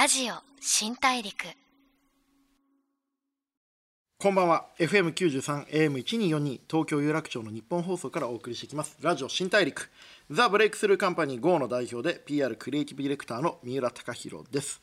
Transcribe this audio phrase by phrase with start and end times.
[0.00, 1.44] ラジオ新大陸。
[4.16, 4.66] こんばんは。
[4.78, 8.96] FM93 AM1242 東京有楽町の日本放送からお送りしてきます。
[9.00, 9.90] ラジオ新大陸。
[10.30, 14.80] ザ・ブレイクスルーカンパニー GO の代表で PR クリエイティブディレクターの三浦貴大です。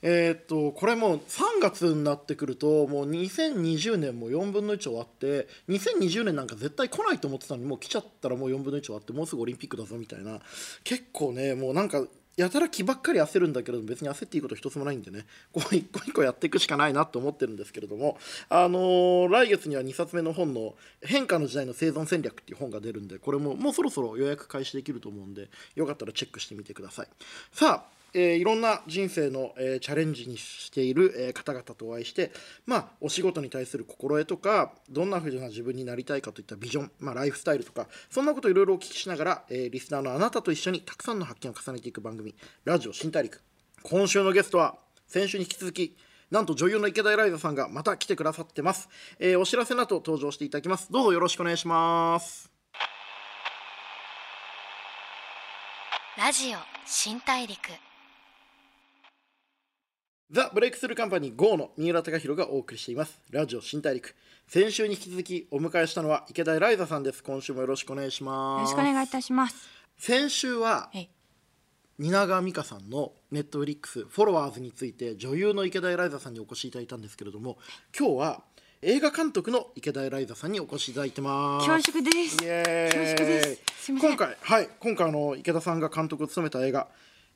[0.00, 10.38] えーっとこれもう3月になってくるともう2020年も4分の1終わって2020年なんか絶対来ないと思ってたのにもう来ちゃったらもう4分の1終わってもうすぐオリンピックだぞみたいな。
[10.84, 12.04] 結構ねもうなんか
[12.36, 15.24] やたら気ばっかり焦るんだけれど別に焦っていいこと一つもないんでね。
[15.52, 18.18] こう一個一個やっていくしかないなと思ってるんですけれども。
[18.50, 27.08] あのー来月には2冊目の本の「変化の時代の生存戦略」っていう本が出るんでこれももうそろそろ予約開始できると思うんでよかったらチェックしてみてください。
[27.52, 32.32] さあえーいろんな人生の、えーチャレンジにしている、えー方々とお会いして、
[32.64, 43.42] まあ、お仕事に対する心得とかどんなふうな自分になりたいかといったビジョン、まあ、ライフスタイルとかそんなことをいろいろお聞きしながら、えーリスナーのあなたと一緒にたくさんの発見を重ねていく番組「ラジオ新大陸」
[43.84, 45.96] 今週のゲストは先週に引き続き
[46.30, 48.88] なんと女優の池田エライザさんがまた来てくださってます、
[49.18, 50.90] えーお知らせの後登場していただきます。
[50.90, 52.50] どうぞよろしくお願いします。
[56.18, 57.58] ラジオ新大陸。
[60.28, 63.16] ザ・ブレイクスルーカンパニー GO の三浦貴大がお送りしています。
[63.30, 64.12] ラジオ新大陸。
[64.48, 67.22] 先週に引き続きお迎えしたのは池田エライザさんです。
[67.22, 68.74] 今週もよろしくお願いしよます。
[68.74, 69.54] ろしくお願いいたします。
[69.98, 71.08] 先週ははい。
[72.00, 77.56] 蜷川美香さんのネットフリックスフォロワーズについて女優の池田エライザさんにお越しいただいたんですけれども
[77.96, 78.42] 今日は
[78.82, 81.68] 映画監督の池田エライザさんにお越しいただいてます。
[81.68, 82.36] 恐縮です。
[82.36, 83.62] 恐縮です。
[83.84, 84.10] すいません。
[84.10, 84.68] 今回はい。
[84.80, 86.88] 今回あの池田さんが監督を務めた映画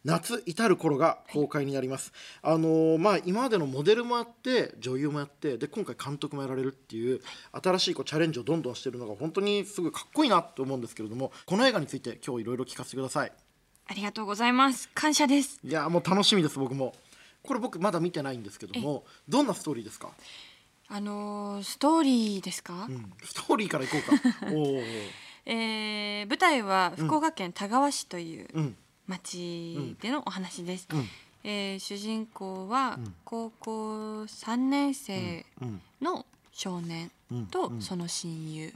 [0.04, 2.12] 夏至る頃が公開になります、
[2.42, 7.20] あのーまあ今までのモデルもやって女優もやってで今回監督もやられるっていう
[7.52, 13.32] 新しいこうチャレンジをどんどんしてるのが本当にすごいかっこいいなと思うんですけれどもこの映画について今日いろいろ聞かせてください。
[13.88, 14.88] ありがとうございます。
[14.94, 15.58] 感謝です。
[15.64, 16.94] いやもう楽しみです僕も。
[17.42, 20.10] これ僕まだ見てないんですけどもどんなストーリーですか、
[20.89, 22.86] あのーストーリーですか？
[22.89, 24.02] うん、ストーリーからいこう
[24.40, 24.46] か。
[24.55, 24.83] おお
[25.46, 28.77] えー舞台は福岡県田川市といううん
[29.10, 30.86] 町でのお話です。
[30.92, 31.04] うん。
[31.42, 33.14] えー主人公はん。
[33.24, 37.46] 高校三年生うんの少年うん。
[37.46, 38.72] とその親友、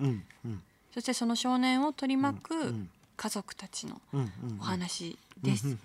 [0.92, 2.90] そしてその少年を取り巻うくん。
[3.16, 4.00] 家族たちの
[4.58, 5.76] お話です。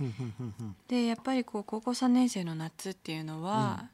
[0.88, 3.86] でやっぱりこう高校3年生の夏っていうのは、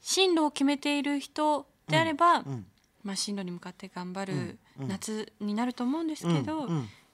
[0.00, 2.66] 進路を決めている人であれば、うん。
[3.02, 6.68] まあ、進路に向かって頑張る夏になると思うんですけど、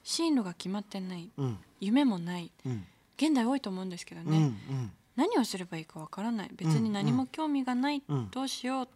[0.07, 1.29] 進路が決まってない。
[1.37, 1.57] うん。
[1.81, 2.49] 夢もない。
[2.65, 2.85] うん。
[3.17, 4.53] 現代多いと思うんですけどうんね、
[5.17, 6.51] 何をすればいいかわからない。
[6.55, 8.29] 別に何も興味がない、うん。
[8.31, 8.87] どうしようっ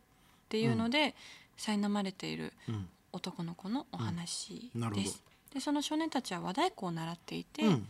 [0.48, 1.14] ていうので
[1.58, 2.88] 苛まれているうん。
[3.12, 5.22] 男の子のお話です。
[5.54, 7.88] でその少年たちは和太鼓を習っていて、うん。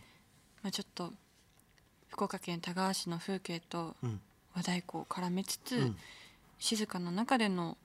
[0.63, 1.13] まあ、ちょっと
[2.09, 4.19] 福岡県田川市の風景とうん。
[4.55, 5.97] 和太鼓を絡めつつ、うん。
[6.57, 7.77] 静かな中での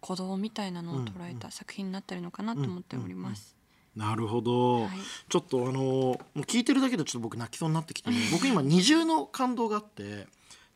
[0.00, 3.59] 鼓動みたいなのを捉えた作品になってるのかなと思っております。
[3.96, 4.90] なるほど、はい。
[5.28, 10.26] ちょっとあのもう聞いてるだけでちょっと僕泣きそうになってきて、 僕今二重の感動があって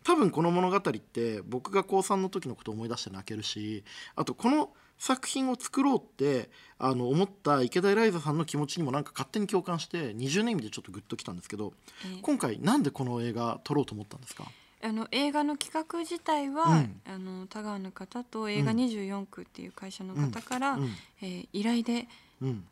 [0.03, 3.85] 多分この物語って僕が高3の時のことを思い出して泣けるし
[4.17, 11.73] あとこの作品を作ろうってあの思った池田エライザさんの気持ちにもなんか勝手に共感して二重の意味でちょっとグッときたんですけど、
[12.05, 14.45] えー今回なんでこの映画撮ろうと思ったんですか？
[14.83, 17.01] あの映画の企画自体は、うん。
[17.07, 20.95] あの田川の方と映画24区っていう会社の方から、うん。
[21.23, 22.09] えー依頼でうん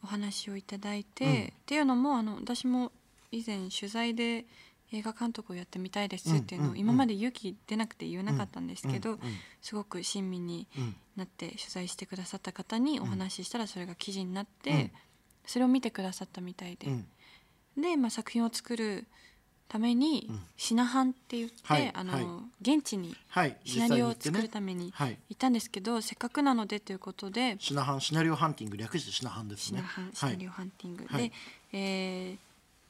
[0.02, 1.44] お話をいただいて、うん。
[1.44, 2.92] っていうのもあの私も
[3.30, 4.44] 以前取材で
[4.92, 9.18] 映画監督をやってみたいですっていうのを今まで勇気出なくて言えなかったんですけど、
[9.62, 14.90] すごく親身にうんなって取材してくださった方にお話ししたらそれが記事になって、うん。
[15.46, 17.06] それを見てくださったみたいで、うん。
[17.80, 19.06] で、まあ、作品を作る
[19.72, 20.40] ためにうん。
[20.56, 22.24] シナハンって言って、はいあのはい。
[22.60, 25.18] 現地にはいシナリオを作るためにはい。
[25.30, 29.78] 行ったんですけど、せっかくなのでということでシナハンシナリオハンティング略してシナハンですね。
[29.78, 31.30] シナハンシナリオハンティング、はい。
[31.30, 31.32] で、
[31.72, 32.38] えー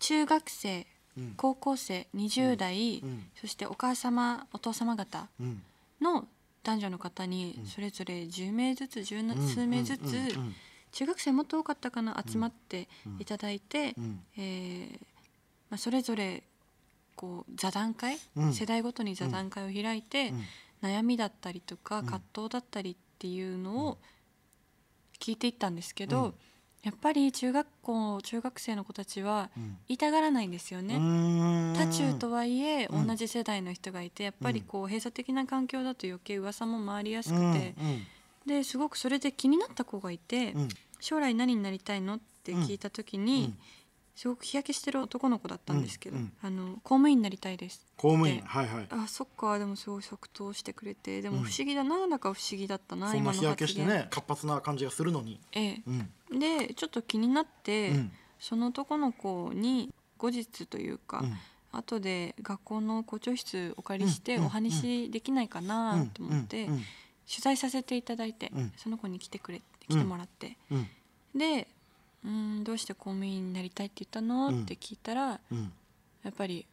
[0.00, 0.86] 中学生
[1.16, 1.34] うん。
[1.36, 3.26] 高校生20代、うん。
[3.40, 5.62] そしてお母様お父様方うん。
[6.00, 6.26] の
[6.64, 10.32] 男女の方にそれぞれ10名ずつ十数名ずつ、
[10.92, 12.88] 中学生もっと多かったかな集まって
[13.18, 14.20] いただいて、うん。
[14.36, 15.00] えー
[15.70, 16.42] まあ、それぞれ
[17.22, 18.52] こう座談会、うん。
[18.52, 20.30] 世代ごとに座談会を開いて、
[20.82, 20.88] うん。
[20.88, 23.98] 悩みだったりとか葛藤だったりっていうのを
[25.20, 26.34] 聞いていったんですけど、うん。
[26.82, 29.78] やっぱり中学校中学生の子たちはうん。
[29.86, 30.98] 言いたがらないんですよね。
[30.98, 33.06] ね多中とはいえうん。
[33.06, 37.54] 同じ世代の人がいてやっぱりこう閉鎖的な環境だと余計噂も回りやすくうん。
[37.54, 37.74] て、
[38.44, 40.68] ですごくそれで気になった子がいて、うん。
[40.98, 42.16] 将来何になりたいの？
[42.16, 43.54] って聞いた時に、
[44.14, 46.32] すごく日焼けしてる男の子だったんですけど、うんうん。
[46.42, 47.86] あの公務員になりたいです。
[47.96, 48.36] 公務員。
[48.36, 48.86] ではいはい。
[48.90, 51.44] あそっかでもすごい即答してくれてでもうん。
[51.44, 55.40] 不思議だ、なんだか不思議だったなそんな今の日焼けしてね活発な感じがするのに。
[55.52, 56.10] えうん。
[56.34, 58.12] え、でちょっと気になって、うん。
[58.38, 61.38] その男の子に後日というか、うん。
[61.72, 64.46] 後で学校の校長室お借りしてうん。
[64.46, 66.74] お話できないかなと思ってうん。
[66.74, 66.82] うん。
[67.26, 68.72] 取材させていただいて、うん。
[68.76, 70.86] その子に来てくれ来てもらって、うん。
[71.34, 71.66] で
[72.24, 74.62] 「うんどうして公務員になりたいって言ったの?」うん。
[74.62, 75.72] って聞いたらうん。
[76.22, 76.66] やっぱり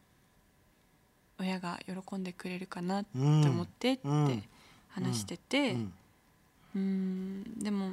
[1.38, 3.44] 親が喜んでくれるかなってうん。
[3.48, 4.44] 思ってってうん。
[4.90, 5.92] 話しててうん。
[6.74, 7.92] うんでも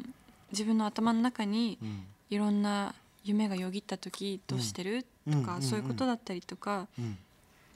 [0.52, 2.06] 自分の頭の中にうん。
[2.30, 2.94] いろんな
[3.24, 5.06] 夢がよぎった時どうしてる？
[5.26, 5.42] うん。
[5.42, 7.18] とかそういうことだったりとかうん。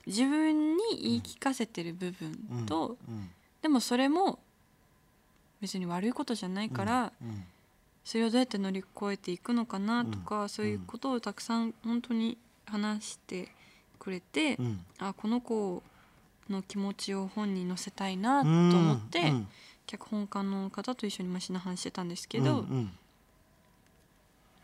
[0.06, 3.30] 自分に言い聞かせてる部分とうん。
[3.62, 4.38] でもそれも
[5.60, 7.44] 別に悪いことじゃないからうん
[8.04, 13.48] それをどうやって乗り越えていくのかなとうかそういうことをたくさん本当に話して
[13.98, 14.84] くれてうん。
[14.98, 15.82] あこの子
[16.50, 19.48] の気持ちを本に載せたいなと思ってうん
[19.84, 22.90] 脚本家の方と一緒にマシな話してたんですけどうん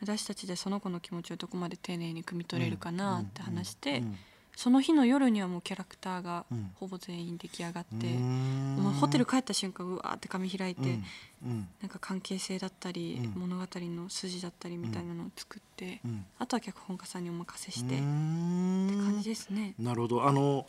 [0.00, 4.17] 私たちでその子の気持ちをどこまで丁寧に汲み取れるかなって話してうん
[4.59, 6.73] その日の夜にはもうキャラクターがうん。
[6.75, 8.75] ほぼ全員出来上がっうてん。
[8.75, 11.05] もうホテル帰った瞬間うわーって紙開いてうん。
[11.47, 11.69] うん。
[11.81, 13.41] なんか関係性だったりうん。
[13.41, 16.27] 物語の筋だったりみたいなのを作ってうん。
[16.41, 19.75] あとは脚本家さんにお任せしてうってん感じですね。
[19.79, 20.25] なるほど。
[20.27, 20.67] あの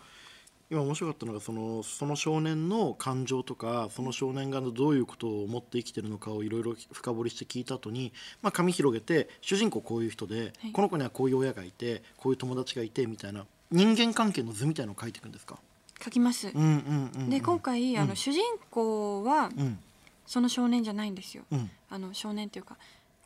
[0.69, 8.13] 今面白かったのがそのその少年の感情とかその少年がどういうことを思って生きてるのかをいろいろ深掘りして聞いた後に、
[8.43, 10.71] まあ、紙広げて主人公こういう人で、はい。
[10.73, 15.59] この子にはこういう親がいてこういう友達がいてみたいな人間関係の図みたいのを書いていくんですか、
[16.03, 16.49] 書きます。
[16.49, 18.09] うんうんうんうん、で今回あうん。
[18.09, 19.79] の主人公はうん。
[20.25, 21.43] その少年じゃないんですよ。
[21.51, 22.77] うん、あの少年っていうか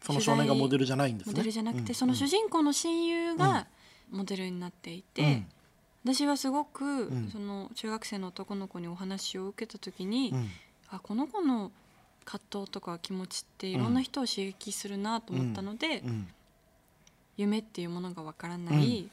[0.01, 1.33] その少年がモデルルじゃないんですね。
[1.33, 1.95] モデルじゃなくてうん。
[1.95, 3.67] その主人公の親友が
[4.09, 5.43] モデルになっていて
[6.05, 7.29] 私はすごくん。
[7.31, 10.37] その中学生の男の子にお話を受けた時にうん。
[10.37, 10.49] うん
[10.89, 11.71] あこの子の
[12.23, 16.27] 葛藤とか気持ちっていろんな人を刺激するなと思ったので、うん。
[17.35, 19.11] 夢っていうものがわからない、うん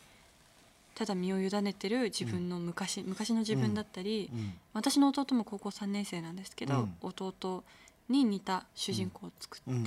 [1.00, 4.52] ただ身を委ねてる自分の昔、昔の自分だったり、うん。
[4.75, 6.94] 私の弟も高校3年生なんですけど、うん。
[7.00, 7.64] 弟
[8.11, 9.85] に似た主人公を作って、うん。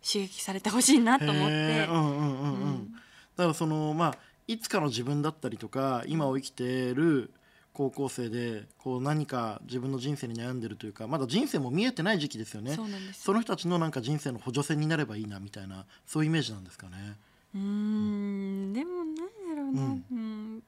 [0.00, 7.32] 刺激されてほしいなと思って、だからそのまあいつかの自分だったりとか今を生きてる
[7.72, 12.76] 高校生でこう何か自分の人生に悩んでるというかまだ人生も見えてない時期ですよね。
[12.76, 13.22] そうなんです。
[13.22, 17.16] その人たちのなんか人生の補助線になればいいなみたいなそういうイメージなんですかね。
[17.54, 18.72] うーん。
[18.72, 18.97] でも
[19.72, 20.18] なんだろうん。
[20.18, 20.20] う
[20.58, 20.62] ん。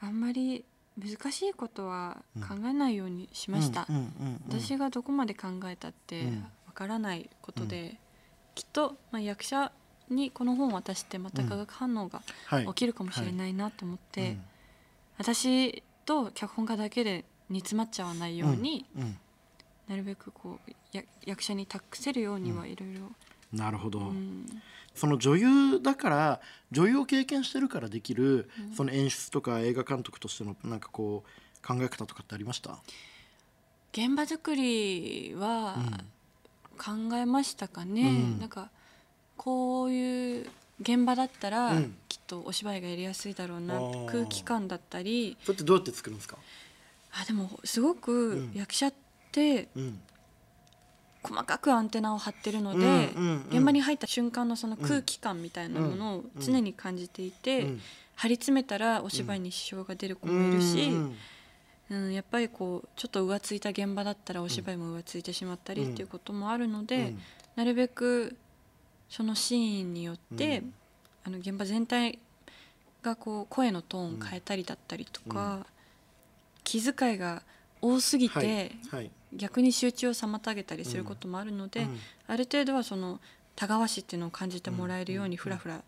[0.00, 0.64] あんまり
[0.98, 3.86] 難しいことは考えないようにしました、
[4.48, 6.46] 私がどこまで考えたってうん。
[6.66, 7.98] わからないことで、
[8.54, 9.72] きっと、まあ、役者
[10.08, 12.66] にこの本を渡してまた化学反応がはい。
[12.66, 14.42] 起きるかもしれないなと思って、うん
[15.18, 19.16] 私と脚本家だけで煮詰まっちゃわないように、うん。
[19.88, 23.12] なるべくこうや役者に託せるようにはいろいろ
[23.52, 24.46] なるほど、うん。
[24.94, 26.40] その女優だから
[26.70, 28.74] 女優を経験してるからできる、うん。
[28.74, 32.78] その演出とか映画監督としてのなんかこう考え方とかってありました、
[33.92, 35.76] 現場作りは
[36.78, 38.04] 考えましたかね、う
[38.36, 38.40] ん。
[38.40, 38.70] なんか
[39.36, 40.46] こういう
[40.80, 41.94] 現場だったら、うん。
[42.08, 43.74] きっとお芝居がやりやすいだろうな
[44.10, 45.36] 空気感だったり。
[45.42, 46.38] それってどうやって作るんですか、
[47.12, 48.52] あでもすごくうん。
[48.54, 48.94] 役者っ
[49.30, 50.00] てうん
[51.22, 53.46] 細かくアンテナを張ってるので、うんうんうん。
[53.50, 57.80] 現場に入った瞬間のその空気感みたいなものを常に感じていて、うん。
[58.16, 61.16] 張り詰めたらお芝居に支障が出る子もいるし、うん
[61.90, 67.18] うん、やっぱりこうちょっと浮ついた現場だったらお芝居も浮ついてしまったりっていうこともあるので、うん。
[67.56, 68.36] なるべく
[69.08, 70.74] そのシーンによって、うん。
[71.24, 72.18] あの現場全体
[73.02, 75.66] がこう声のトーンを変えたりだったりとか、
[76.64, 77.42] 気遣いが
[77.80, 81.98] 多すぎて、はいはい逆に集中を妨げたりすることもあるので、うん
[82.28, 83.20] ある程度はその
[83.56, 85.82] 田川市っていうのを感じてもらえるようにふらふら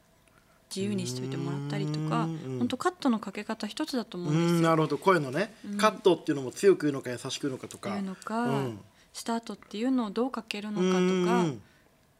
[0.74, 4.58] 自由にしといてもらったりとかうん本当カットのかけ方一つだと思ううんですよ。
[4.60, 4.98] んなるほど。
[4.98, 5.78] 声のね、うん。
[5.78, 8.80] カットっていうのも強く言うのか優しく言うのかとかうのか、うん
[9.12, 11.62] スタートっていうのをどうかけるのかとか、うん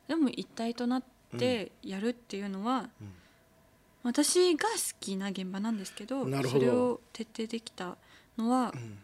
[0.06, 1.02] でも一体となっ
[1.38, 2.88] てやるっていうのは、
[4.02, 6.24] 私が好きな現場なんですけど。
[6.24, 7.96] それを徹底できた
[8.36, 8.98] のはう、ん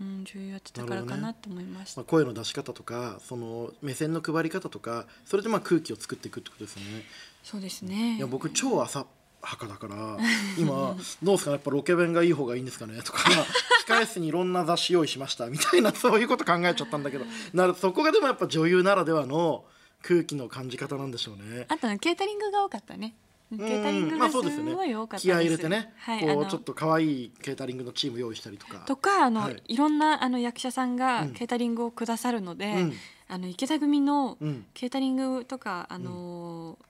[0.00, 2.00] うん、女優やってたからかなって思いました。
[2.00, 7.02] まあ、声の出し方とかその目線の配り方とかそれでまあ空気を作っていくってことですよね。
[7.42, 9.06] そうですねいや僕超浅
[9.42, 10.16] はかだから
[10.58, 13.18] 今 どうですかねやっぱロケ弁がいい方がいいんですかねとか
[13.86, 19.64] 控え室にいろんな雑誌用意しましたみたいなそういうこと考えちゃったんだけどなるそこがでもやっぱ女優ならではの
[20.02, 21.66] 空気の感じ方なんでしょうね。
[21.68, 23.14] あとねケータリングが多かったね
[23.58, 28.78] ケータリングがすごい多かったです、気合い入れてね、はい、こうちょっと可愛いケータリングのチーム用意したりとか。
[28.86, 29.62] とかあの、はい。
[29.66, 31.32] い、ろんなあの役者さんがうん。
[31.32, 32.92] ケータリングをくださるので、うん。
[33.28, 34.66] あの池田組のうん。
[34.74, 36.84] ケータリングとか、あのー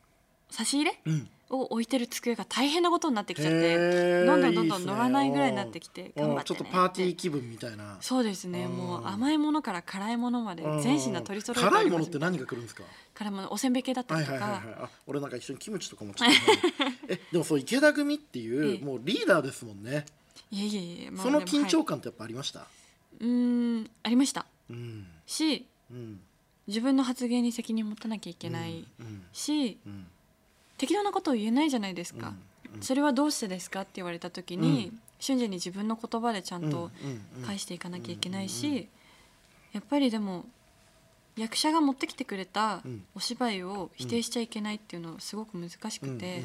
[0.51, 6.59] 差し入れうんを置いてる机が大変なことになってきちゃっへてーどんどんどんどん乗らないぐらいになってきて頑張ってね。
[6.59, 7.97] ちょっとパーティー気分みたいな。
[8.01, 8.65] そうですね。
[8.65, 8.73] うん。
[8.77, 10.83] もう甘いものから辛いものまでうん。
[10.83, 11.71] 全品が取り揃えて。
[11.71, 12.83] 辛いものって何が来るんですか？
[13.15, 16.31] 辛いものおせんべい系だったはいりとか、はいはいはいあ俺なんか一緒にキムチとかもちょっ
[16.77, 18.85] とね えでもそう池田組っていう、ええ。
[18.85, 20.05] もうリーダーですもんね、
[20.51, 22.67] いえいえいえ、まあその緊張感ってやっぱありました、
[23.21, 24.47] うーんありました。
[24.71, 25.07] うん。
[25.27, 26.21] しうん。
[26.67, 29.23] 自分の発言に責任持たなきゃいけないうん。
[29.33, 30.07] し、うん
[30.85, 32.39] 適当なことを言えないじゃないですか、うん
[32.81, 35.01] それはどうしてですかって言われた時に、うん。
[35.21, 36.91] 瞬時に自分の言葉でちゃんと
[37.47, 38.89] 返していかなきゃいけないし、
[39.73, 40.45] やっぱりでも
[41.37, 43.05] 役者が持ってきてくれたうん。
[43.15, 46.43] お芝居を否定しちゃいけないっていうのはすごく難しくて、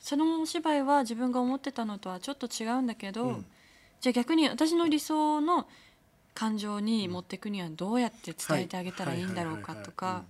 [0.00, 3.46] そのお芝居は自分が思ってたのとはちょっと違うんだけど、うん。
[4.00, 5.68] じゃあ逆に私の理想の
[6.34, 10.24] 感情に持っていくにはどうやって伝えてあげたらいいんだろうかとか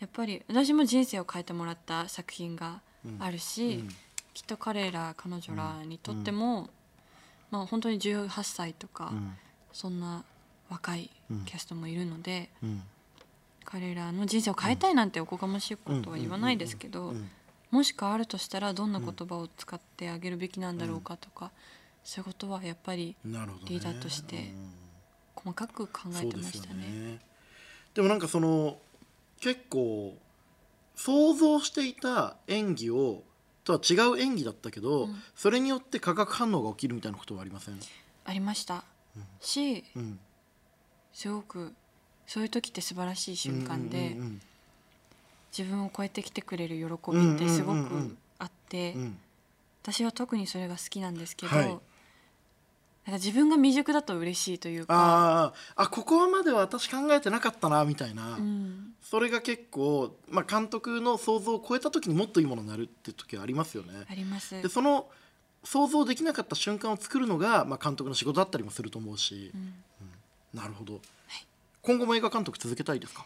[0.00, 2.80] やっぱり私も人生を変えてもらった作品が
[3.18, 3.88] あるし、うん。
[4.34, 6.68] きっと彼ら彼女らにとっても、
[7.50, 9.34] まあ本当に18歳とか、うん。
[9.72, 10.24] そんな
[10.68, 11.10] 若い
[11.46, 12.82] キャストもいるので、うん。
[13.64, 17.30] 彼らの人生を変えたいなんておこがましいことは言わないですけど、うん。
[17.70, 21.50] もし変わるとしたらどんな言葉を使ってあげるべきなんだろうかとか、
[22.04, 24.70] そういうことはやっぱりリーダーとしてうん。
[25.36, 27.20] 細かく考えてましたね。
[27.94, 28.78] でもなんかその
[29.40, 30.16] 結構
[30.94, 33.22] 想像していた演技を
[33.64, 35.22] とは違う演技だったけど、うん。
[35.34, 37.78] それによって化学反応が起きるみたいなことはありません、
[38.24, 38.84] ありました、
[39.40, 40.18] しうん、
[41.12, 41.74] すごく
[42.26, 44.40] そういう時って素晴らしい瞬間で、うんうん
[45.56, 49.02] 自分を超えてきてくれる喜びってすごうんうんうんうんくあって、うん。
[49.02, 49.18] うん
[49.82, 51.78] 私は特にそれが好きなんですけど、はい
[53.06, 63.92] なんか自分が未熟だと嬉しいというか、あーあここまでは私考えてなかったなみたいな、うん、それが結構、まあ、監督の想像を超えた時にもっといいものになるって時はありますよね。
[64.10, 64.60] あります。
[64.60, 64.68] で。
[64.68, 65.06] その
[65.62, 69.72] 想像できなかった瞬間を作るのが、まあ、監督の仕事だったりもすると思うし、うん。
[70.60, 71.00] なるほど、
[71.82, 73.24] 今後も映画監督続けたいですか？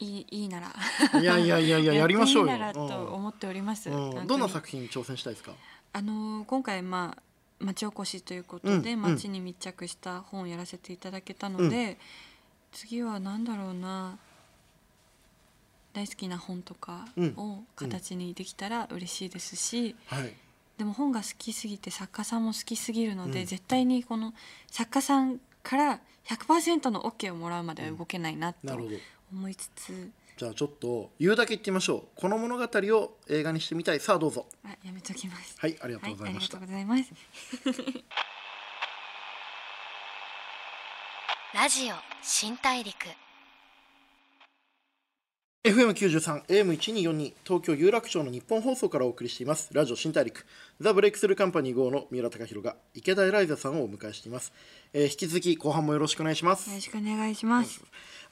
[0.00, 1.20] いいいいなら。
[1.20, 2.52] いやいやいやいや やりましょうよ。
[2.52, 2.84] いいならと
[3.14, 3.90] 思っております。
[3.90, 5.52] どんな作品に挑戦したいですか？
[5.92, 7.22] あのー今回まあ
[7.60, 11.98] 町おこしということで、うん町に密着した本をやらせていただけたので、
[12.72, 14.18] 次は何だろうな
[15.92, 17.06] 大好きな本とか
[17.36, 20.32] を形にできたら嬉しいですし、はい。
[20.76, 23.46] でも本が好きすぎて作家さんも好きすぎるので、うん。
[23.46, 24.34] 絶対にこの
[24.66, 28.78] 作家さんから100%の OK をもらうまでは動けないなと
[29.32, 32.20] 思いつつ、じゃあちょっと言うだけ言ってみましょう。
[32.20, 34.00] この物語を映画にしてみたい。
[34.00, 34.46] さあどうぞ。
[34.64, 35.54] あやめときます。
[35.58, 37.12] はいありがとはい、ありがうございました、とうございます。
[41.54, 42.94] ラジオ新大陸。
[45.64, 49.72] FM93 AM1242 東京有楽町の日本放送からお送りしています。
[49.72, 50.44] ラジオ新大陸。
[50.80, 54.52] ザ・ブレイクスルーカンパニー GO の三浦貴大が池田エライザさんをお迎えしています、
[54.92, 56.68] えー引き続き後半もよろしくお願いします。
[56.68, 57.82] よろしくお願いします。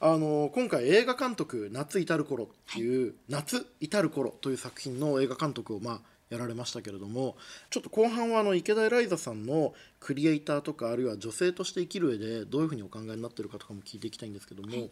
[0.05, 7.37] あの今回映画監督「夏至る頃」っていう「夏至る頃」という作品の映画監督をまあやられましたけれども
[7.69, 14.89] ちょっと後半はあの池田エライザさんのクリエイターとかあるいは女性として生きる上でどういうふうにお考えになってるかとかも聞いていきたいんですけども、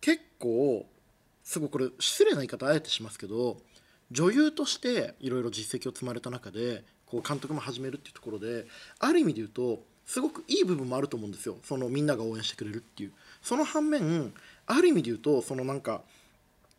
[0.00, 0.88] 結構
[1.42, 3.58] すごいこれ失礼な言い方あえてしますけど
[4.12, 8.64] 女優としていろいろ実績を積まれた中でこう監督も始めるっていうところで
[8.98, 11.58] ある意味で言うとすごくいい部分もあると思うんですよ。
[11.64, 13.12] そのみんなが応援してくれるっていう。
[13.42, 14.32] その反面
[14.66, 16.02] ある意味で言うとそのなんか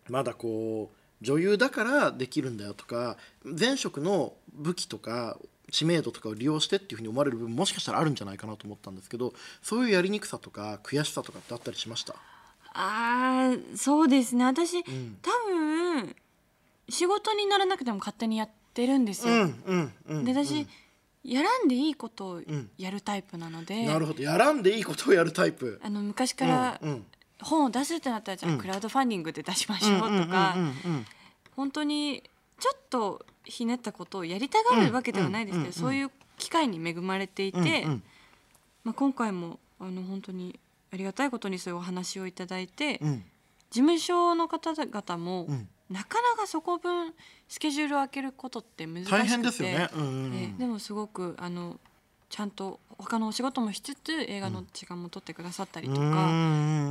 [0.10, 5.38] まだこう女優だからできるんだよとか前職の武器とか
[5.72, 12.14] 知名度とかを利用してっていうふうに思われる部分もしかしたらあるんじゃないかなと思ったんですけどそういうやりにくさとか悔しさとかってあったりしました？
[12.78, 14.44] ああ、そうですね。
[14.44, 15.18] 私、ん。
[15.22, 16.14] 多分
[16.90, 19.34] 仕事にならなくても勝手にやってるんですよ。
[19.34, 20.68] うんうんうんで私、
[21.24, 22.70] やらんでいいことをん。
[22.78, 24.22] やるタイプなので、なるほど。
[24.22, 25.80] やらんでいいことをやるタイプ。
[25.82, 27.06] あの昔からうんうん
[27.42, 28.58] 本を出すってなったらじゃあうん。
[28.58, 30.56] クラウドファンディングで出しましょうとか、
[31.56, 32.24] 本当に
[32.60, 37.86] ちょっとひねったことをやりたがるわけではないですけど、うんそういう機会に恵まれていて、
[38.84, 40.60] まあ、今回もあの本当に
[40.92, 43.24] ありがたいことにそういうお話をいただいて、うん。
[43.72, 45.68] 事務所の方々も、うん。
[45.90, 47.14] なかなかそこ分
[47.48, 50.56] スケジュールを空けることって難しくて大変ですよね。
[50.58, 51.80] でもすごくあの
[52.36, 56.30] ちゃんと他のお仕事もしつつ映画の時間も取ってくださったりとか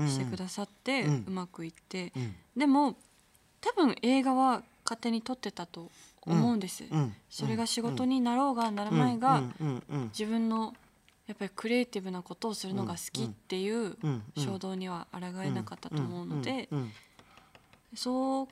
[0.08, 2.34] してくださって、うまくいって、うん。
[2.56, 2.96] でも
[3.60, 5.90] 多分映画は勝手に取ってたと
[6.22, 7.14] 思うんです、うん。
[7.28, 9.42] それが仕事になろうがならないが、
[10.18, 10.72] 自分の
[11.26, 13.98] やっぱりクリエイティブなことをするのが好きっていう
[14.38, 16.70] 衝動には抗えなかったと思うので、
[17.94, 18.46] そっ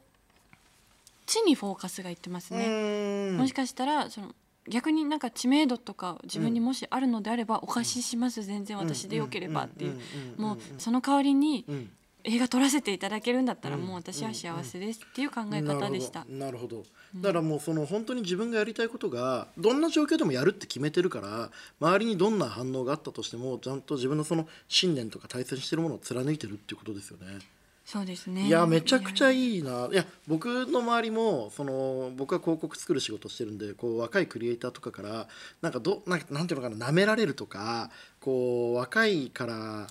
[1.25, 2.67] ちにフォーカスがいってますね。
[2.67, 3.37] うん。
[3.39, 4.35] もしかしたらその
[4.69, 10.01] 逆になんか知名度とか自分にもしあるのであればお貸しします全然私でよければっていう
[10.37, 11.91] もうその代わりにうん
[12.25, 16.25] 映画撮らせていただけるんだったらうんもう私は幸せですっていう考え方でした。
[16.29, 21.51] なるほどなるほどだからもうその本当に自分がやりたいことがどんな状況でもやるって決めてるから
[21.81, 27.41] 周りにどんな反応があったとしてもちゃんと自分のその信念とか大切にしてるものを貫いてるっていうことですよね。
[27.85, 28.47] そうですね。
[28.47, 29.59] いやめちゃくちゃい。
[29.59, 35.29] いないや僕の周りもその僕は広告作る仕事してるんでこう若いクリエイターとかから
[35.61, 39.87] なんかどなんなんていうのかな舐められるとかこう若いから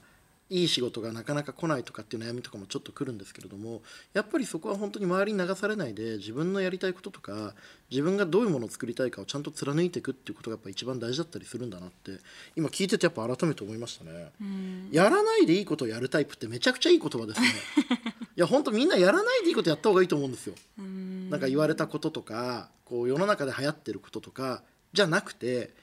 [0.52, 3.82] いい仕事がなかなか来ないとかっていう悩みとかもちょっと来るんですけれども
[4.14, 7.54] やっぱりそこは本当に周りに流されないで自分のやりたいこととか
[7.90, 12.18] 自分がどういうものを作りたいかをちゃんと貫いていくっていうことがやっぱ一番大事だったりするんだなって
[12.58, 14.32] 今聞いててやっぱ改めて思いましたね。
[14.42, 14.90] うん。
[14.92, 17.48] やらないでいいことをやるタイプってめちゃくちゃいい言葉ですね。
[18.36, 20.56] いや本当みんなやらないでいいことやった方がいいと思うんですよ。
[20.80, 21.30] うん。
[21.30, 25.74] なんか言われたこととかこう世の中で流行ってることとかじゃなくて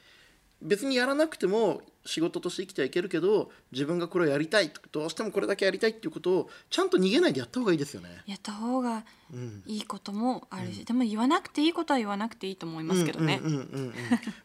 [0.61, 8.23] 別にやらなくても仕事として生きてはいけるけど自分がこれをやりたいどうしてもこれだけやりたいっていうことをちゃんと逃げないでやった方がいいですよね。
[8.27, 9.63] やった方がうん。
[9.67, 13.41] いいこともあるし、でも言わなくていいことは言わなくていいと思いますけどね。
[13.43, 13.95] うんうんうんうんうん。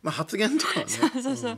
[0.03, 0.91] まあ発言とかはね。
[0.91, 1.57] そうそうそう。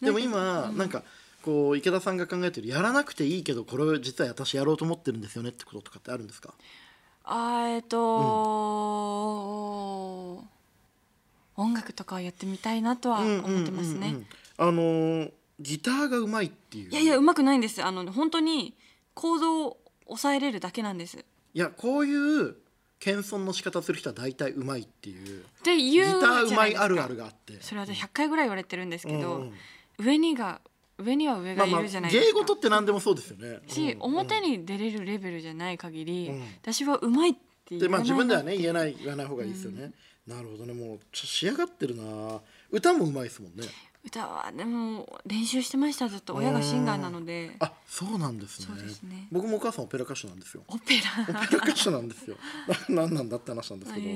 [0.00, 1.02] でも今なんか
[1.42, 6.54] こう池田さんが考えてるやらなくていいけどこれを実は私やろうと思ってるんですよねってこととかってあるんですか？
[7.24, 7.96] あーえっと、
[11.56, 13.98] 音楽とかをやってみたいなとは思ってますね。
[13.98, 14.26] うんうんうんうん
[14.58, 16.90] あのーギターがうまいっていう。
[16.90, 17.82] いやいやうまくないんです。
[17.82, 18.74] あの本当に
[19.14, 21.18] 行動を抑えれるだけなんです。
[21.18, 21.20] っ
[21.54, 22.56] いやこういう
[22.98, 25.44] 謙遜の仕方する人は大体うまいっていう。
[25.62, 27.60] てギターうまいあるあるがあって。
[27.62, 29.52] それは100回ぐらい言われてるんですけど、うんうん。
[29.98, 30.60] 上にが
[30.98, 32.34] 上には上がいまあまあるじゃないですか。
[32.34, 33.60] 芸事って何でもそうですよね。
[33.66, 36.42] し、うん表に出れるレベルじゃない限り、うん。
[36.62, 37.40] 私はうまいって
[37.70, 39.92] 言でまあ自分ではね言えない言わない方がいいですよね、
[40.26, 40.74] なるほどね。
[40.74, 42.40] もうちょ仕上がってるな。
[42.70, 43.66] 歌もうまいですもんね
[44.06, 46.08] 歌はでも練習してました。
[46.08, 47.56] ずっと親がシンガーなので。
[47.58, 48.66] あそうなんですね。
[48.68, 49.26] そうですね。
[49.32, 50.62] 僕もお母さんオペラ歌手なんですよ。
[50.68, 50.94] オペ
[51.28, 52.36] オラペラ歌手なんですよ。
[52.88, 54.10] ななんだって話なんですけど、い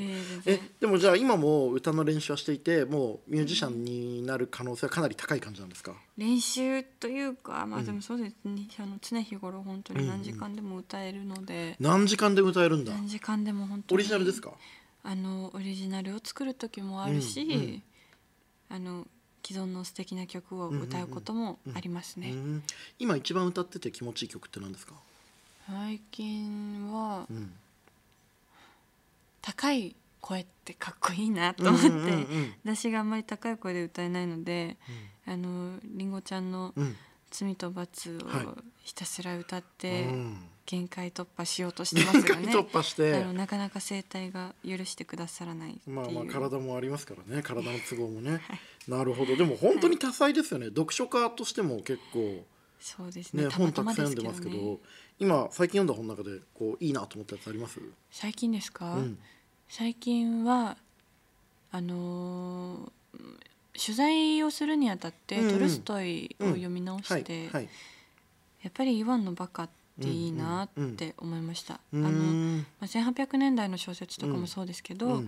[0.47, 5.95] えでもじゃあ今も歌の練習はしていてもうミュージシャンになる可能性はかなり高い感じなんですか？
[6.17, 12.93] 練習というかまあでもそうですね、あの常日頃本当に何時間でも歌えるので、何時間で歌えるんだ。
[12.93, 13.99] 何時間でも本当に。
[13.99, 14.53] オリジナルですか？
[15.03, 17.83] あのオリジナルを作る時もあるし、うんうん。
[18.69, 19.07] あの
[19.43, 22.63] 既存の素敵な曲を歌うこともありますね、うん
[22.99, 24.95] 今一番歌ってて気持ちいい曲って何ですか、
[25.67, 27.53] 最近はうん、
[29.43, 34.77] 高い声ってかっこいいなと思って、うんうんうん私があんまり高い声で歌えないので、
[35.27, 36.97] あのりんごちゃんのうん
[37.31, 38.47] 「罪と罰」はい。
[38.47, 40.39] をひたすら歌ってうん
[40.71, 42.53] 限界突破しようとしてますよね。
[42.55, 43.17] 突破して。
[43.17, 45.81] あのなかなか声帯が許してくださらない。
[45.89, 47.43] まあまあ体もありますからね。
[47.43, 48.41] 体の都合もね、
[48.87, 49.35] なるほど。
[49.35, 52.47] でも本当に多彩ですよね、読書家としても結構
[52.79, 53.45] そうですね。
[53.45, 54.79] ね本たくさん読んでますけどね。
[55.19, 57.81] 今最近読んだ本の中でこういいなと思ったやつあります？
[58.13, 58.95] 最近ですか？
[58.95, 59.19] うん。
[59.69, 60.77] 最近は
[61.73, 62.91] あのー
[63.83, 65.53] 取材をするにあたって、うんうん。
[65.55, 67.51] トルストイを読み直して、はい。
[67.53, 67.69] はい。
[68.63, 69.69] やっぱりイワンのバカっ
[70.01, 71.75] ていいなって思いました。
[71.75, 75.25] あのまあ、1800年代の小説とかもそうですけど、うん。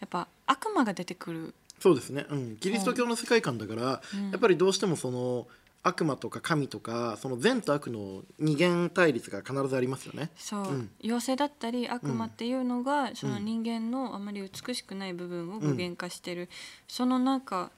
[0.00, 1.54] やっぱ悪魔が出てくる。
[1.78, 4.30] そうですね、うん、キリスト教の世界観だから、うん。
[4.30, 5.46] やっぱりどうしてもその
[5.82, 10.30] 悪魔とか神とかその善と悪の二元対立が必ずありますよね。
[10.36, 10.90] そう、うん。
[11.02, 16.48] 妖精だったり悪魔っていうのが、その人間のあまり美しくない部分を具現化してる、
[16.86, 17.70] そのなんか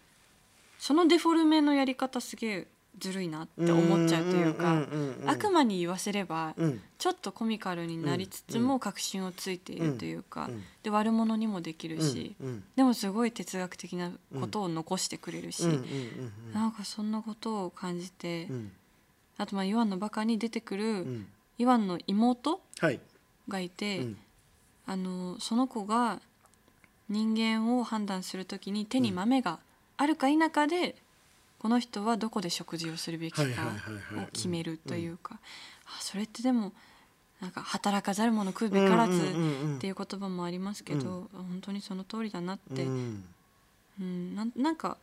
[0.79, 2.66] そのデフォルメのやり方すげえ
[2.99, 4.87] ずるいなって思っちゃうというか、
[5.27, 6.81] 悪魔に言わせれば、うん。
[6.99, 10.63] ちょっとコミカルになりつつも確信をついているというか、うん。
[10.83, 12.37] で悪者にもできるし、
[12.77, 15.65] でもすごい哲学的なことを残してくれるし、
[16.53, 18.49] なんかそんなことを感じて、
[19.39, 21.27] あとまあイワンのバカに出てくる、うん。
[21.59, 23.01] イワンの妹はい、
[23.49, 24.17] がいて、うん。
[24.87, 26.21] あのその子が
[27.09, 29.59] 人間を判断するときに手に豆が
[29.97, 30.97] あるか否かで、
[31.62, 33.46] この人はどこで食事をするべきかを
[34.33, 35.38] 決めるというか、
[35.87, 36.72] あそれってでも
[37.40, 39.77] なんか働かざる者食うべからずうんうんうんうん。
[39.77, 43.25] っていう言葉もありますけど、本当にその通りだなって、ううん。
[44.01, 44.96] んなんなんか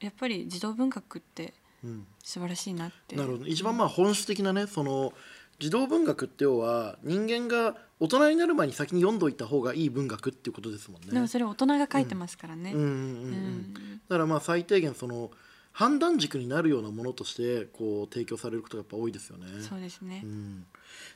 [0.00, 2.06] やっぱり児童文学ってうん。
[2.22, 3.16] 素晴らしいなって。
[3.16, 3.46] なるほど。
[3.46, 5.14] 一番まあ本質的なねその
[5.58, 11.08] 児童文学って要は人間が大人になる前に先に読んどいた方がいい文学っていうことですもんね。
[11.10, 14.00] でもそれ大人が書いてますからね、うんうんうんううんん。
[14.08, 15.30] だからまあ最低限その
[15.72, 19.46] 判断軸になるようなものとしてこう提供されることがやっぱ多いですよね。
[19.62, 20.66] そうですね、うん、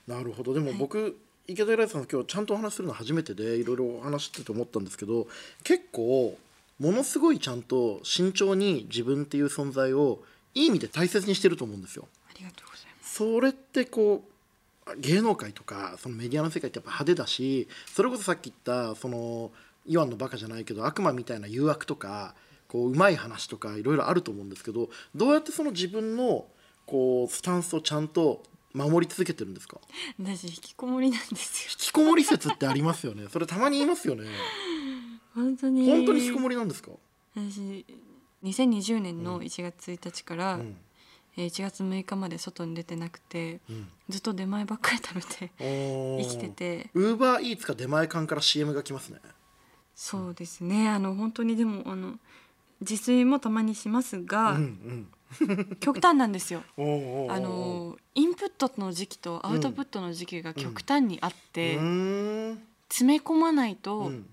[0.07, 0.55] なるほど。
[0.55, 5.27] でも僕、池田ライさん今日ちゃんとお話しするの初めてでいろいろお話してて思ったんですけど
[5.63, 6.39] 結構
[6.79, 10.21] ものすごいちゃんと慎重に自分っていう存在を
[10.55, 12.09] いい意味で大切にしてると思うんですよ。
[12.29, 13.15] ありがとうございます。
[13.15, 14.25] それってこ
[14.87, 19.51] う芸能界とかそのメディアの世界ってやっぱ派手だしそれこそさっき言ったその
[19.87, 22.35] イワンのバカじゃないけど悪魔みたいな誘惑とか
[22.75, 26.45] こううまい話とかいろいろあると思うんですけどどうやってその自分の
[26.87, 29.79] こうスタンスをちゃんと守り続けてるんですか？
[30.21, 31.71] 私引きこもりなんですよ。
[31.71, 33.27] 引きこもり説ってありますよね。
[33.31, 34.25] それたまに言いますよね。
[35.37, 35.87] 本当に。
[35.89, 36.91] 本当に引きこもりなんですか、
[37.37, 37.85] 私
[38.43, 40.77] 2020年の1月1日から、うん。
[41.37, 43.89] えー1月6日まで外に出てなくてうん。
[44.09, 46.91] ずっと出前ばっかり食べて生生きてて。
[46.95, 49.21] ウーバーイーツか出前館から CM が来ますね。
[49.95, 50.89] そうですね。
[50.89, 52.19] あの本当にでもあの
[52.89, 55.09] 自炊もたまにしますが、うん
[55.81, 56.63] 極端なんですよ。
[56.79, 62.63] うんおーおーおーあのインプットの時期とアウトプットの時期が極端にあって、うーん。
[62.89, 64.31] 詰め込まないとうん。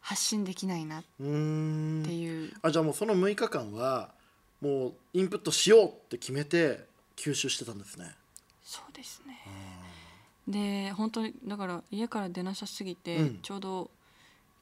[0.00, 4.10] 発信できないなっていう、あじゃあもうその6日間は
[4.60, 8.14] もうインプットしようって決めて吸収してたんですね。
[8.64, 9.38] そうですね。
[10.46, 13.38] で本当にだから家から出なさすぎて、うん。
[13.42, 13.90] ちょうど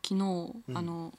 [0.02, 0.76] 昨日、うん。
[0.78, 1.12] あの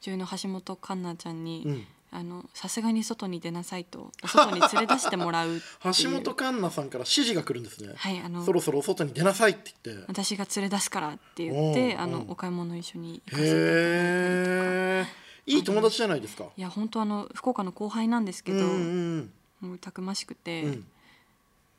[0.00, 7.92] 女優の橋本環奈ちゃんに、うん、あのさすがに外に出なさいとお外に連れ出してもらう 橋本環奈さんから指示が来るんですね。
[7.96, 10.04] はいあのそろそろお外に出なさいって言って。
[10.08, 15.26] 私が連れ出すからって言ってあのお買い物一緒に行かせていただいたりとか。
[15.48, 16.46] いい友達じゃないですか。
[16.56, 20.86] いや本当あの福岡の後輩なんですけど、うんうんもうたくましくて、うん。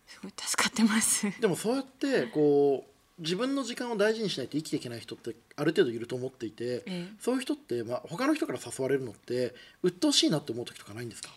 [0.07, 1.29] すごい助かってます。
[1.39, 11.29] でもそうやってこう自分の時間を大事にしないと生きていけない人ってある程度いると思っていて、ええそういう人ってまあ他の人から誘われるのって鬱陶しいなって思う時とかないんですか？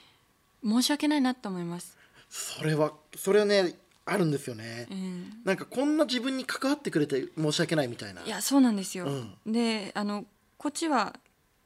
[0.63, 1.97] 申し訳ないなと思います。
[2.29, 4.87] それはそれはねあるんですよね。
[4.91, 8.23] うん、なんかこんな自分に関わってくれて申し訳ないみたいな。
[8.23, 9.07] いやそうなんですよ。
[9.07, 10.25] うであの
[10.59, 11.17] こっちは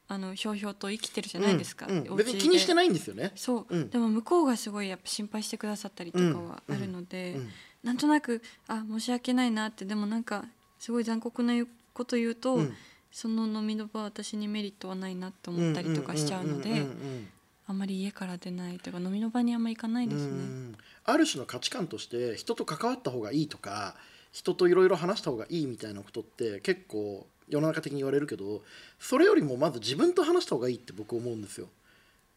[0.07, 1.87] あのひょうひょうと生きてるじゃないですか。
[1.89, 2.75] うんうん別に気にしてい。
[2.77, 3.33] ないんですよね。
[3.35, 7.51] そう、うんでも向こうがすごいやっぱ心配してくださったりとかはあるので、うん
[7.83, 10.47] なんとなくあ申し訳ないなってでもなんか
[10.79, 11.55] すごい残酷な
[11.95, 12.75] こと言うと、うん
[13.15, 16.85] その飲みの場は私にメリットはないなって思ったりとかしちゃうので
[17.69, 20.75] あんまり家から出ないというか飲みの場にあんまり行かないですね。
[21.05, 23.95] ある種の価値観として人と関わった方がいいとか
[24.33, 28.63] 人といろいろ話した方がいいみたいなことって結構世の中的に言われるけど
[28.99, 31.69] それよりもまず自分と話した方がいいって僕思うんですよ。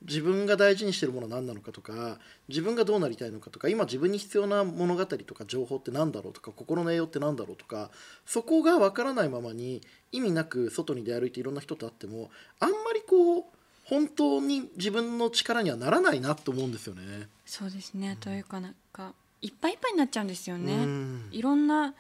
[0.01, 7.89] 自分が大事にしてるものは何なのかとか自分がどうなりたいのかとか今自分に必要な物語とか情報って何だろうとか心の栄養って何だろうとか
[8.25, 9.81] そこが分からないままに
[10.11, 12.29] 意味なく外に出歩いていろんな人と会っても
[12.59, 13.43] あんまりこう
[13.85, 17.29] 本当に自分の力にはならないなと思うんですよね。
[17.45, 20.73] そうですね、というかなんかいっぱいいっぱいになっちゃうんですよね。
[20.73, 21.93] うんいろんな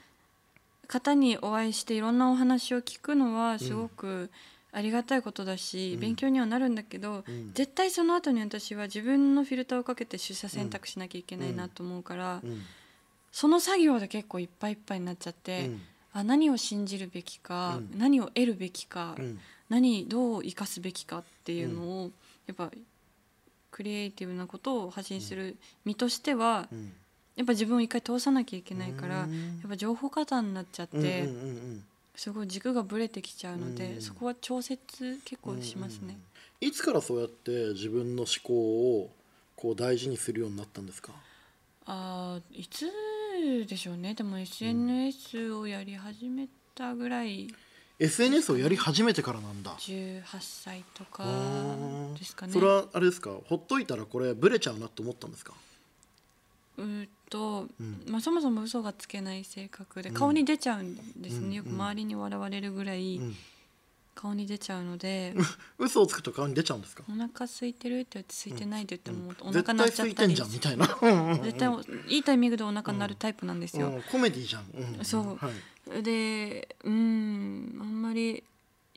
[0.87, 4.29] 方にお会いしていろんなお話を聞くのはすごく
[4.77, 5.99] ありがたいことだし、うん。
[5.99, 7.51] 勉強にはなるんだけど、うん。
[7.55, 12.61] 絶対その後に私は自分のフィルターをかけて取捨選択しなきゃいけないなと思うから、うん。
[13.31, 15.81] その作業で結構いっぱいいっぱいになっちゃって、うん。
[16.13, 17.99] あ何を信じるべきか、うん。
[17.99, 19.39] 何を得るべきか、うん。
[19.69, 22.11] 何どう生かすべきかっていうのを、
[22.45, 22.69] やっぱ
[23.71, 26.93] クリエイティブなことを発信する身としては、うん。
[27.35, 29.57] やっぱ自分を一回通さなきゃいけないから、うん。
[29.59, 31.83] やっぱ情報過多になっちゃって、うんうんうん
[32.17, 36.17] すごい軸がぶれてきちゃうので、うんそこは調節結構しますね。
[36.59, 38.53] いつからそうやって自分の思考
[38.99, 39.09] を
[39.55, 41.11] こう大事にするようになったんですか？
[41.85, 42.85] あーいつ
[43.67, 47.47] でしょうねでも SNS をやり始めたぐらい
[47.99, 49.71] SNS をやり始めてからなんだ。
[49.77, 51.23] 18歳とか
[52.17, 52.53] ですかね。
[52.53, 53.31] それはあれですか？
[53.45, 55.53] ほっといたらこれブレちゃうなと思ったんですか？
[56.77, 58.03] うーっと、うん。
[58.07, 60.15] まあ、そもそも嘘がつけない性格でうん。
[60.15, 61.53] 顔に出ちゃうんですね、うん。
[61.53, 63.35] よく周りに笑われるぐらいうん。
[64.15, 65.35] 顔に出ちゃうので、
[65.77, 67.03] 嘘をつくと顔に出ちゃうんですか？
[67.07, 70.97] お腹空いてるって言って空いてないって言っても、お腹鳴っちゃったり空いてんじゃんみたいな。
[70.99, 71.11] うん。
[71.11, 71.69] うんうん絶対
[72.07, 73.89] いいタイミングでお腹鳴るタイプなんですよ。
[73.89, 74.01] うん。
[74.01, 74.65] コメディじゃん。
[74.97, 75.05] うん。
[75.05, 75.35] そう。
[75.37, 75.51] は
[75.99, 76.01] い。
[76.01, 78.43] でうんあんまり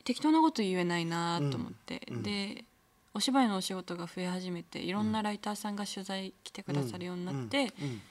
[0.03, 2.65] 適当なこと言えないなと思って、で
[3.13, 8.01] お芝居のお仕事が増え始めていろんなライターさんが取材来てくださるようになって、うん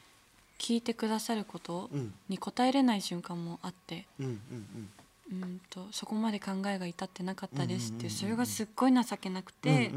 [0.60, 2.12] 聞いてくださることうん。
[2.28, 4.06] に答えれない瞬間もあって。
[4.20, 4.88] うんうん
[5.32, 5.60] うん。
[5.70, 9.92] とそこまで考えが至ってなかったですってそれがすっごい情けなくうんて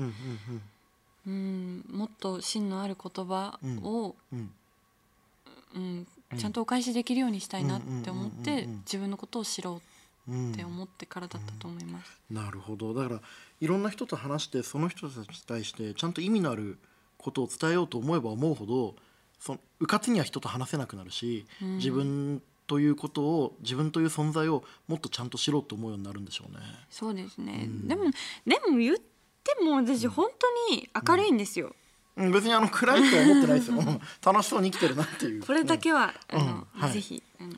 [1.26, 4.52] うんもっと芯のある言葉を、うん
[6.38, 9.82] ちゃんとお返しできるようにしたいなって思って自分のことを知ろ
[10.28, 12.22] ううんって思ってからだったと思います。
[12.30, 12.94] なるほど。
[12.94, 13.22] だから
[13.60, 16.78] いろんな人と話してその人たちに対してちゃんと意味のある
[17.18, 18.96] ことを伝えようと思えば思うほど
[19.44, 21.76] そのうかつには人と話せなくなるし、うん。
[21.76, 26.60] 自分ということを自分という存在をもっとちゃんと知ろうと思うようになるんでしょうね。
[26.90, 27.88] そうですね、うん。
[27.90, 31.76] でもでも言っても私本当に明るいんですよ、
[32.16, 33.80] うん、別にあの暗いとは思ってないですよ。
[33.80, 34.02] うん。
[34.26, 35.44] 楽しそうに生きてるなっていう。
[35.44, 36.40] これだけは、うん。
[36.40, 36.94] あの、うんはい。
[36.94, 37.54] ぜひあのお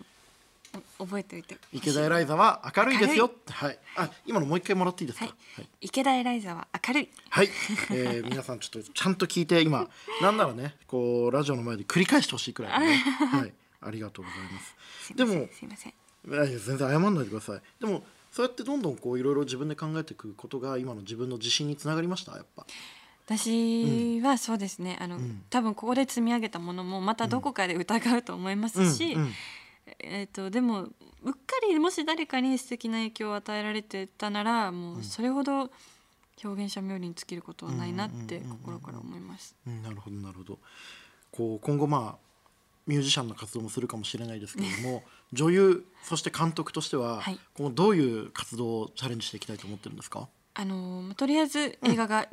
[0.98, 1.58] 覚えておいて。
[1.74, 3.32] 池田エライザは明るいですよ。
[3.50, 3.80] はい。
[3.96, 5.26] あ今のもう一回もらっていいですか？
[5.26, 7.10] はい、池田エライザは明るい。
[7.30, 7.50] はい、
[7.92, 9.88] えー皆さんちょっとちゃんと聞いて今
[10.22, 12.96] なんならねこうラジオの前で繰り返してほしいくらいでね、
[13.32, 15.16] はい、ありがとうございます。
[15.16, 15.94] でもすいません。
[16.28, 17.62] 全然謝んないでください。
[17.80, 22.34] でもそうやってどんどんこういろいろ自分で考えていくことが今の自分の自信につながりました？
[22.36, 22.66] やっぱ。
[23.28, 24.98] 私はそうですね。
[25.00, 25.44] あの、ん。
[25.50, 29.34] 多分ここで積み上げたものもまたどこかで疑うと思いますし、うんうん
[30.00, 30.94] えー、とでもう
[31.30, 35.72] っかりもし誰かに素敵な影響を与えられてたならもうそれほど
[36.44, 39.56] 表現者冥利に尽きることはないなって心から思います。
[39.68, 40.60] うん、なるほどなるほど。
[41.32, 42.26] こう今後まあ
[42.88, 47.40] ミュージシャンの活動もするかもしれないですけれども女優そして監督としては、はい。
[47.56, 50.28] 今後どういう活動をチャレンジしていきたいと思ってるんですか？
[50.54, 52.28] あのまあとりあえず映画が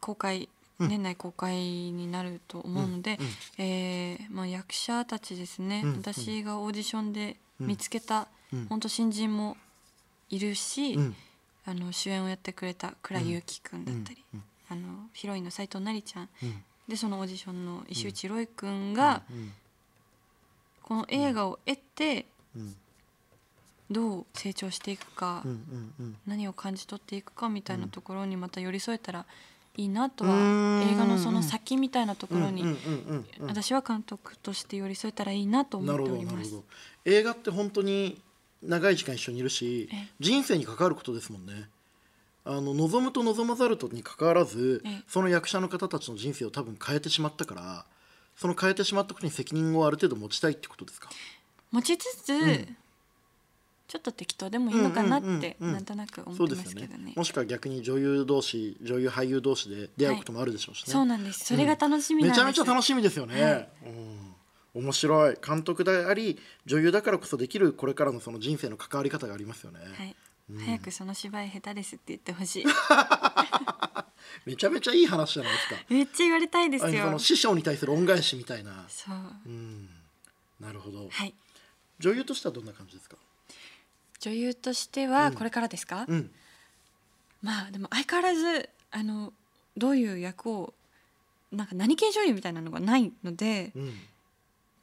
[0.00, 3.30] 公開、うん年内公開になると思うので、うんうん。
[3.58, 8.66] えーまあ、役者たちですね、うん私がオーディションで見つけた、うん。
[8.66, 9.56] 本当新人も
[10.28, 11.16] いるし、うん。
[11.64, 16.28] あの主演をやってくれた倉優樹くんだったり、うんあのヒロインの斉藤成ちゃん。
[16.42, 16.62] うん。
[16.88, 19.52] でそのオーディションの石内ロイくんが、うん
[20.82, 22.76] この映画を得てうん。
[23.88, 26.16] どう成長していくか、うんうんうん。
[26.26, 29.26] 何を感じ取っていくかみたいなところにまた寄り添えたら
[29.76, 32.64] いいなとは、映画のその先みたいなところに、
[33.40, 36.54] 私は監督として寄り添えたらいいなと思っております。
[37.04, 38.20] 映画って本当に
[38.62, 40.08] 長い時間一緒にいるしええ。
[40.18, 41.68] 人生に関わることですもんね。
[42.44, 45.02] あの望むと望まざるとに関わらずええ。
[45.06, 47.84] その役者の方たちの人生を多分変えてしまったから
[48.36, 51.10] その変えてしまったことに責任をある程度持ちたいってことですか？
[51.70, 52.76] 持ちつつ、ん
[53.88, 56.92] ちょっと適当でもいいのかなってうんうんうんうんなんとなく思ってますすけどね。
[56.94, 61.44] よねもしくは逆に女優同士女優俳優同士で出会うこともあるでしょうしね、そうなんです。
[61.44, 62.38] それが楽しみなんです。
[62.40, 63.68] めちゃめちゃ楽しみですよね、はい
[64.74, 70.16] うん、面白い監督であり女優だからこそできるこれからのその人生の関わり方がありますよね、はい。
[70.64, 72.64] 早くその芝居下手ですって言ってほしい。
[74.44, 77.18] めちゃめちゃいい話じゃないですかめっちゃ言われたいですあのそよの。
[77.18, 79.14] 師匠に対する恩返しみたいなそう。
[79.46, 79.88] うん
[80.60, 81.34] なるほど、はい。
[81.98, 83.16] 女優としてはどんな感じですか？
[84.26, 86.04] 女優としてはこれからですか？
[86.08, 86.30] うん。
[87.42, 89.32] まあでも相変わらずあの
[89.76, 90.74] どういう役を
[91.52, 93.94] なんか何系女優みたいなのがないのでうん。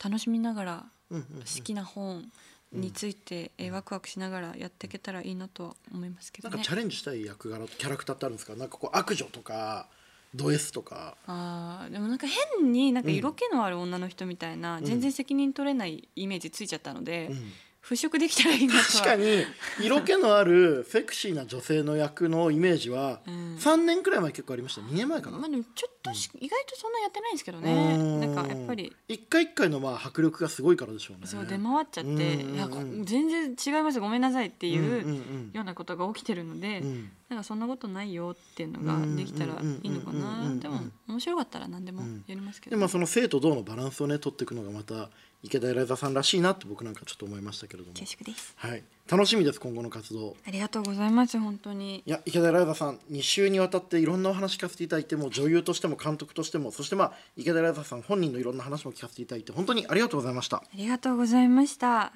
[0.02, 2.32] 楽しみながらうんうん好きな本
[2.72, 6.52] について、えーワクワクしながらやっていけたらいいなとは思いますけどね。
[6.56, 6.72] なんかチ。
[6.74, 8.56] ャレンジしたい役柄キャラクターってあるんですか？
[8.56, 9.88] なんかこう悪女とか
[10.34, 11.16] ド S とか。
[11.28, 14.86] あーでもなんか変になんか色気のある女の人みたいな、ん。
[14.86, 17.52] 全然責任取れないイメージついちゃったので、うん
[17.84, 19.46] 払拭できたらいいな確かに
[19.82, 23.34] 色気のあるセクシーな女性の役のイメージはうん。
[23.58, 24.82] 3年くらい前結構ありました。
[24.82, 28.20] 2年前かな、まあでもちょっとし、意外とそんなやってないんですけどうねん。
[28.22, 28.96] なんかやっぱり。
[29.08, 31.28] 一回一回のまあ迫力がすごいからでしょうね。
[31.28, 32.20] そう出回っちゃって、うん。
[32.20, 34.00] うんうんいやこ全然違います。
[34.00, 35.52] ごめんなさいっていうんうんううん。
[35.54, 37.12] ようなことが起きてるので、うん。
[37.30, 45.10] なんかそんなことないよっていうのができたらいいのかうんうんうんうんうんなでも面白かったら何でもやりますけど、でまあその生と動のバランスをね取っていくのがまた
[45.44, 47.94] 池田エライザさんらしいなって僕なんかちょっと思いましたけれども。
[47.94, 48.54] 恐縮です。
[48.56, 48.84] はい。
[49.10, 50.38] 楽しみです今後の活動。
[50.48, 52.02] ありがとうございます本当に。
[52.06, 60.58] いや池田エライザさん2週にわたっていろんなお話聞かせていただいても女優としても監督としてもそしてまあ池田エライザさん本人のいろんな話も聞かせていただいて本当にありがとうございました。
[60.58, 62.14] ありがとうございました。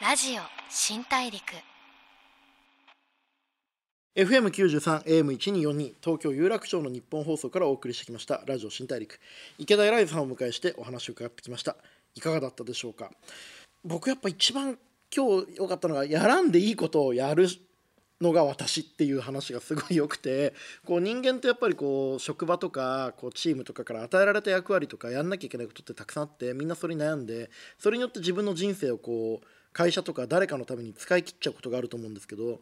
[0.00, 1.42] ラジオ新大陸
[4.16, 9.20] FM93 AM1242 東京有楽町の日本放送からお送りしてきましたラジオ新大陸。
[9.58, 11.76] 池田エライさんをお迎えしてお話を伺ってきました。
[12.14, 13.10] いかがだったでしょうか？
[13.84, 14.78] 僕やっぱ一番
[15.14, 17.46] 今日良かったのがやらんでいいことをやる
[18.22, 20.54] のが私っていう話がすごい良くて
[20.86, 32.60] こう人間ってやっぱりこう職場とかこうチームとかから与えられた役割とかやんなきゃいけないことってたくさんあってみんなそれに悩んでそれによって自分の人生をこう会社とか誰かのために使い切っちゃうことがあると思うんですけど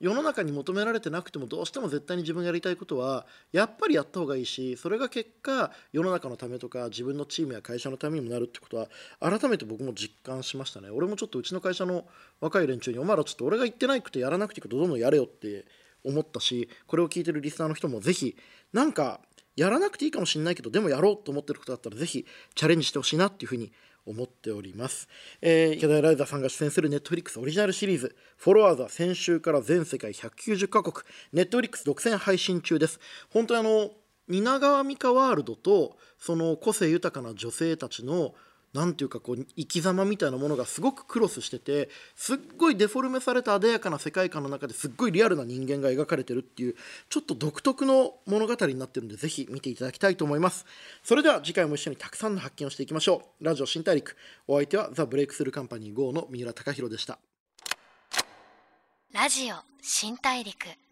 [0.00, 8.88] 世の中に求められてなくてもどうしても絶対に自分がやりたいことはやっぱりやった方がいいしそれが結果世の中のためとか自分のチームや会社のためにもなるってことは
[9.20, 10.88] 改めて僕も実感しましたね。
[10.90, 12.06] 俺もちょっとうちの会社の
[12.40, 15.66] 若い連中にお前らちょっと俺が言ってないくてやらなくていいことどんどんやれよって
[16.02, 18.36] 思ったしこれを聞いてるリスナーの人もぜひ
[18.72, 19.20] なんか
[19.56, 23.72] やらなくていいかもしれないけどでもやろうと思ってることだったらぜひチャレンジしてほしいなっていうふうに
[24.06, 25.08] 思っております、
[25.40, 33.00] えー、池田ライザーさんが出演するネットフリックスオリジナルシリーズ「フォロワーズ」は先週から全世界190カ国ネットフリックス独占配信中です。
[33.30, 33.90] 本当にあの
[34.28, 38.34] 蜷川美香ワールドとその個性豊かな女性たちの
[38.72, 46.76] なんていうかこう生き様みたいなものがすごくクロスしててすっごいデフォルメされた艶やかな世界観の中ですっごいリアルな人間が描かれてるっていう
[47.08, 50.66] ちょっと独特の物語になってるんでぜひ見ていただきたいと思います。
[51.02, 53.44] それでは次回も一緒にたくさんの発見をしていきましょう。
[53.44, 54.16] ラジオ新大陸。
[54.46, 57.18] お相手はザ・ブレイクスルーカンパニー GO の三浦貴大でした。
[59.12, 60.89] ラジオ新大陸。